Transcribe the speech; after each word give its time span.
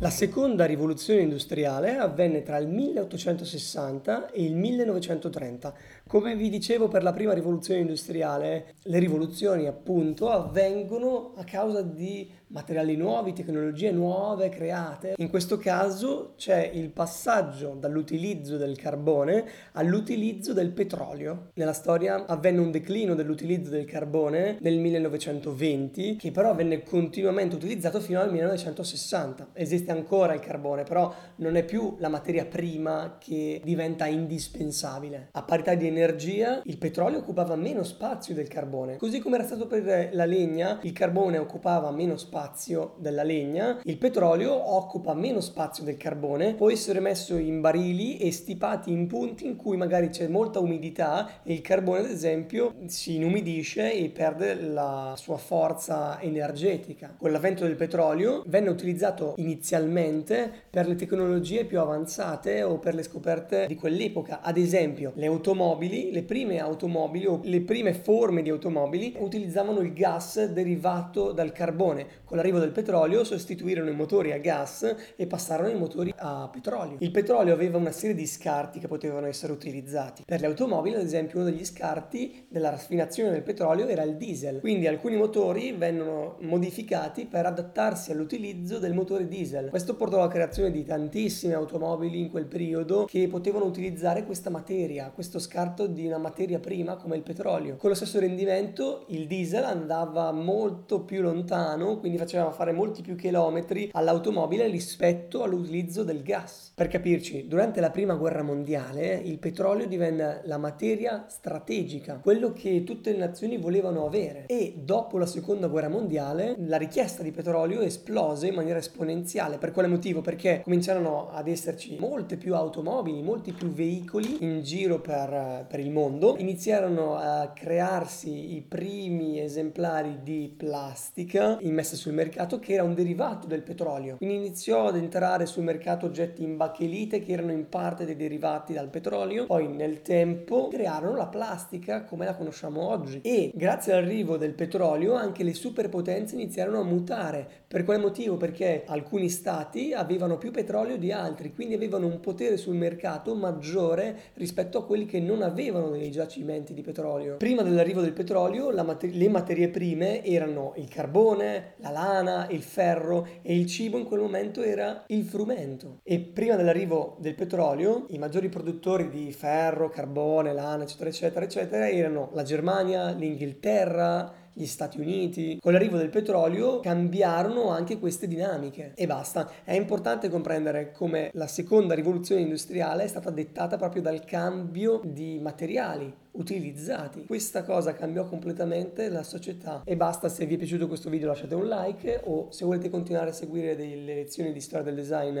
La 0.00 0.10
seconda 0.10 0.64
rivoluzione 0.64 1.22
industriale 1.22 1.96
avvenne 1.96 2.44
tra 2.44 2.56
il 2.58 2.68
1860 2.68 4.30
e 4.30 4.44
il 4.44 4.54
1930. 4.54 5.74
Come 6.06 6.36
vi 6.36 6.48
dicevo 6.50 6.86
per 6.86 7.02
la 7.02 7.12
prima 7.12 7.32
rivoluzione 7.32 7.80
industriale, 7.80 8.74
le 8.84 8.98
rivoluzioni 9.00 9.66
appunto 9.66 10.30
avvengono 10.30 11.32
a 11.34 11.42
causa 11.42 11.82
di 11.82 12.30
materiali 12.48 12.96
nuovi, 12.96 13.32
tecnologie 13.32 13.90
nuove 13.90 14.48
create. 14.48 15.14
In 15.16 15.28
questo 15.28 15.58
caso 15.58 16.34
c'è 16.36 16.70
il 16.72 16.90
passaggio 16.90 17.76
dall'utilizzo 17.78 18.56
del 18.56 18.76
carbone 18.76 19.44
all'utilizzo 19.72 20.52
del 20.52 20.70
petrolio. 20.70 21.50
Nella 21.54 21.72
storia 21.72 22.24
avvenne 22.26 22.60
un 22.60 22.70
declino 22.70 23.14
dell'utilizzo 23.14 23.70
del 23.70 23.84
carbone 23.84 24.58
nel 24.60 24.78
1920, 24.78 26.16
che 26.16 26.30
però 26.30 26.54
venne 26.54 26.82
continuamente 26.82 27.56
utilizzato 27.56 28.00
fino 28.00 28.20
al 28.20 28.30
1960. 28.30 29.48
Esiste 29.52 29.87
ancora 29.92 30.34
il 30.34 30.40
carbone, 30.40 30.84
però 30.84 31.12
non 31.36 31.56
è 31.56 31.64
più 31.64 31.96
la 31.98 32.08
materia 32.08 32.44
prima 32.44 33.16
che 33.18 33.60
diventa 33.64 34.06
indispensabile. 34.06 35.28
A 35.32 35.42
parità 35.42 35.74
di 35.74 35.86
energia, 35.86 36.60
il 36.64 36.78
petrolio 36.78 37.18
occupava 37.18 37.56
meno 37.56 37.82
spazio 37.82 38.34
del 38.34 38.48
carbone, 38.48 38.96
così 38.96 39.20
come 39.20 39.36
era 39.36 39.44
stato 39.44 39.66
per 39.66 40.10
la 40.12 40.24
legna, 40.24 40.78
il 40.82 40.92
carbone 40.92 41.38
occupava 41.38 41.90
meno 41.90 42.16
spazio 42.16 42.94
della 42.98 43.22
legna, 43.22 43.80
il 43.84 43.98
petrolio 43.98 44.74
occupa 44.74 45.14
meno 45.14 45.40
spazio 45.40 45.84
del 45.84 45.96
carbone, 45.96 46.54
può 46.54 46.70
essere 46.70 47.00
messo 47.00 47.36
in 47.36 47.60
barili 47.60 48.18
e 48.18 48.32
stipati 48.32 48.90
in 48.90 49.06
punti 49.06 49.46
in 49.46 49.56
cui 49.56 49.76
magari 49.76 50.08
c'è 50.08 50.28
molta 50.28 50.58
umidità 50.58 51.42
e 51.42 51.52
il 51.52 51.60
carbone 51.60 52.00
ad 52.00 52.10
esempio 52.10 52.74
si 52.86 53.16
inumidisce 53.16 53.92
e 53.92 54.08
perde 54.10 54.54
la 54.54 55.14
sua 55.16 55.36
forza 55.36 56.20
energetica. 56.20 57.14
Con 57.16 57.32
l'avvento 57.32 57.64
del 57.64 57.76
petrolio 57.76 58.42
venne 58.46 58.68
utilizzato 58.68 59.34
inizialmente 59.36 59.77
per 59.86 60.86
le 60.86 60.94
tecnologie 60.94 61.64
più 61.64 61.80
avanzate 61.80 62.62
o 62.62 62.78
per 62.78 62.94
le 62.94 63.02
scoperte 63.02 63.66
di 63.66 63.74
quell'epoca, 63.74 64.40
ad 64.40 64.56
esempio 64.56 65.12
le 65.14 65.26
automobili, 65.26 66.10
le 66.12 66.22
prime 66.22 66.58
automobili 66.58 67.26
o 67.26 67.40
le 67.42 67.60
prime 67.60 67.92
forme 67.94 68.42
di 68.42 68.50
automobili 68.50 69.14
utilizzavano 69.18 69.80
il 69.80 69.92
gas 69.92 70.44
derivato 70.46 71.32
dal 71.32 71.52
carbone 71.52 72.06
con 72.28 72.36
l'arrivo 72.36 72.58
del 72.58 72.72
petrolio 72.72 73.24
sostituirono 73.24 73.88
i 73.88 73.94
motori 73.94 74.32
a 74.32 74.38
gas 74.38 74.94
e 75.16 75.26
passarono 75.26 75.68
ai 75.68 75.78
motori 75.78 76.12
a 76.14 76.46
petrolio. 76.52 76.96
Il 77.00 77.10
petrolio 77.10 77.54
aveva 77.54 77.78
una 77.78 77.90
serie 77.90 78.14
di 78.14 78.26
scarti 78.26 78.78
che 78.78 78.86
potevano 78.86 79.26
essere 79.26 79.52
utilizzati. 79.52 80.24
Per 80.26 80.38
le 80.38 80.46
automobili, 80.46 80.96
ad 80.96 81.02
esempio, 81.02 81.40
uno 81.40 81.48
degli 81.48 81.64
scarti 81.64 82.46
della 82.50 82.68
raffinazione 82.68 83.30
del 83.30 83.42
petrolio 83.42 83.86
era 83.86 84.02
il 84.02 84.16
diesel. 84.16 84.60
Quindi 84.60 84.86
alcuni 84.86 85.16
motori 85.16 85.72
vennero 85.72 86.36
modificati 86.40 87.24
per 87.24 87.46
adattarsi 87.46 88.12
all'utilizzo 88.12 88.78
del 88.78 88.92
motore 88.92 89.26
diesel. 89.26 89.67
Questo 89.68 89.96
portò 89.96 90.18
alla 90.18 90.28
creazione 90.28 90.70
di 90.70 90.84
tantissime 90.84 91.54
automobili 91.54 92.20
in 92.20 92.30
quel 92.30 92.46
periodo 92.46 93.04
che 93.04 93.28
potevano 93.28 93.64
utilizzare 93.66 94.24
questa 94.24 94.50
materia, 94.50 95.10
questo 95.14 95.38
scarto 95.38 95.86
di 95.86 96.06
una 96.06 96.18
materia 96.18 96.58
prima 96.58 96.96
come 96.96 97.16
il 97.16 97.22
petrolio. 97.22 97.76
Con 97.76 97.90
lo 97.90 97.96
stesso 97.96 98.18
rendimento 98.18 99.04
il 99.08 99.26
diesel 99.26 99.64
andava 99.64 100.32
molto 100.32 101.02
più 101.02 101.22
lontano, 101.22 101.98
quindi 101.98 102.18
faceva 102.18 102.50
fare 102.50 102.72
molti 102.72 103.02
più 103.02 103.16
chilometri 103.16 103.90
all'automobile 103.92 104.66
rispetto 104.68 105.42
all'utilizzo 105.42 106.04
del 106.04 106.22
gas. 106.22 106.72
Per 106.74 106.88
capirci, 106.88 107.46
durante 107.46 107.80
la 107.80 107.90
prima 107.90 108.14
guerra 108.14 108.42
mondiale 108.42 109.14
il 109.14 109.38
petrolio 109.38 109.86
divenne 109.86 110.42
la 110.44 110.58
materia 110.58 111.26
strategica, 111.28 112.20
quello 112.22 112.52
che 112.52 112.84
tutte 112.84 113.12
le 113.12 113.18
nazioni 113.18 113.58
volevano 113.58 114.06
avere 114.06 114.46
e 114.46 114.74
dopo 114.82 115.18
la 115.18 115.26
seconda 115.26 115.66
guerra 115.66 115.88
mondiale 115.88 116.54
la 116.58 116.76
richiesta 116.76 117.22
di 117.22 117.30
petrolio 117.30 117.80
esplose 117.80 118.48
in 118.48 118.54
maniera 118.54 118.78
esponenziale. 118.78 119.57
Per 119.58 119.72
quale 119.72 119.88
motivo? 119.88 120.20
Perché 120.20 120.60
cominciarono 120.62 121.30
ad 121.32 121.48
esserci 121.48 121.96
molte 121.98 122.36
più 122.36 122.54
automobili, 122.54 123.22
molti 123.22 123.52
più 123.52 123.72
veicoli 123.72 124.38
in 124.40 124.62
giro 124.62 125.00
per, 125.00 125.66
per 125.68 125.80
il 125.80 125.90
mondo, 125.90 126.36
iniziarono 126.38 127.16
a 127.16 127.50
crearsi 127.54 128.54
i 128.54 128.60
primi 128.60 129.40
esemplari 129.40 130.20
di 130.22 130.54
plastica 130.56 131.58
immesse 131.60 131.96
sul 131.96 132.12
mercato 132.12 132.60
che 132.60 132.74
era 132.74 132.84
un 132.84 132.94
derivato 132.94 133.46
del 133.46 133.62
petrolio. 133.62 134.16
Quindi 134.16 134.36
iniziò 134.36 134.86
ad 134.86 134.96
entrare 134.96 135.46
sul 135.46 135.64
mercato 135.64 136.06
oggetti 136.06 136.42
in 136.42 136.56
bacchelite 136.56 137.20
che 137.20 137.32
erano 137.32 137.52
in 137.52 137.68
parte 137.68 138.04
dei 138.04 138.16
derivati 138.16 138.72
dal 138.72 138.88
petrolio, 138.88 139.46
poi 139.46 139.68
nel 139.68 140.02
tempo 140.02 140.68
crearono 140.68 141.16
la 141.16 141.26
plastica 141.26 142.04
come 142.04 142.24
la 142.24 142.34
conosciamo 142.34 142.88
oggi 142.88 143.20
e 143.22 143.50
grazie 143.54 143.92
all'arrivo 143.92 144.36
del 144.36 144.54
petrolio 144.54 145.14
anche 145.14 145.42
le 145.42 145.54
superpotenze 145.54 146.34
iniziarono 146.34 146.80
a 146.80 146.84
mutare. 146.84 147.46
Per 147.66 147.84
quale 147.84 148.00
motivo? 148.00 148.36
Perché 148.36 148.84
alcuni 148.86 149.28
stati 149.48 149.94
avevano 149.94 150.36
più 150.36 150.50
petrolio 150.50 150.98
di 150.98 151.10
altri, 151.10 151.54
quindi 151.54 151.72
avevano 151.72 152.06
un 152.06 152.20
potere 152.20 152.58
sul 152.58 152.74
mercato 152.74 153.34
maggiore 153.34 154.14
rispetto 154.34 154.76
a 154.76 154.84
quelli 154.84 155.06
che 155.06 155.20
non 155.20 155.40
avevano 155.40 155.88
dei 155.88 156.10
giacimenti 156.10 156.74
di 156.74 156.82
petrolio. 156.82 157.38
Prima 157.38 157.62
dell'arrivo 157.62 158.02
del 158.02 158.12
petrolio 158.12 158.70
mater- 158.84 159.14
le 159.14 159.28
materie 159.30 159.70
prime 159.70 160.22
erano 160.22 160.74
il 160.76 160.88
carbone, 160.88 161.72
la 161.76 161.88
lana, 161.88 162.46
il 162.50 162.62
ferro 162.62 163.26
e 163.40 163.58
il 163.58 163.64
cibo 163.64 163.96
in 163.96 164.04
quel 164.04 164.20
momento 164.20 164.60
era 164.60 165.04
il 165.06 165.24
frumento. 165.24 166.00
E 166.02 166.18
prima 166.18 166.54
dell'arrivo 166.54 167.16
del 167.18 167.34
petrolio, 167.34 168.04
i 168.10 168.18
maggiori 168.18 168.50
produttori 168.50 169.08
di 169.08 169.32
ferro, 169.32 169.88
carbone, 169.88 170.52
lana, 170.52 170.82
eccetera, 170.82 171.08
eccetera, 171.08 171.44
eccetera, 171.46 171.88
erano 171.88 172.28
la 172.34 172.42
Germania, 172.42 173.12
l'Inghilterra, 173.12 174.46
gli 174.58 174.66
Stati 174.66 174.98
Uniti. 174.98 175.58
Con 175.60 175.72
l'arrivo 175.72 175.96
del 175.96 176.08
petrolio 176.08 176.80
cambiarono 176.80 177.70
anche 177.70 177.98
queste 177.98 178.26
dinamiche 178.26 178.92
e 178.94 179.06
basta. 179.06 179.48
È 179.62 179.72
importante 179.72 180.28
comprendere 180.28 180.90
come 180.90 181.30
la 181.34 181.46
seconda 181.46 181.94
rivoluzione 181.94 182.40
industriale 182.40 183.04
è 183.04 183.06
stata 183.06 183.30
dettata 183.30 183.76
proprio 183.76 184.02
dal 184.02 184.24
cambio 184.24 185.00
di 185.04 185.38
materiali 185.40 186.12
utilizzati. 186.32 187.24
Questa 187.24 187.62
cosa 187.62 187.94
cambiò 187.94 188.24
completamente 188.24 189.08
la 189.08 189.22
società 189.22 189.82
e 189.84 189.96
basta 189.96 190.28
se 190.28 190.44
vi 190.46 190.54
è 190.54 190.58
piaciuto 190.58 190.88
questo 190.88 191.08
video 191.08 191.28
lasciate 191.28 191.54
un 191.54 191.68
like 191.68 192.22
o 192.24 192.48
se 192.50 192.64
volete 192.64 192.90
continuare 192.90 193.30
a 193.30 193.32
seguire 193.32 193.76
delle 193.76 194.14
lezioni 194.14 194.52
di 194.52 194.60
storia 194.60 194.84
del 194.84 194.96
design 194.96 195.38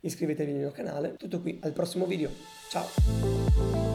iscrivetevi 0.00 0.52
al 0.52 0.58
mio 0.58 0.70
canale. 0.70 1.16
Tutto 1.16 1.40
qui, 1.40 1.58
al 1.62 1.72
prossimo 1.72 2.06
video. 2.06 2.30
Ciao! 2.70 3.93